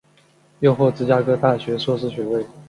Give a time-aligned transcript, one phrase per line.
[0.61, 2.43] 又获芝加哥大学硕士学位。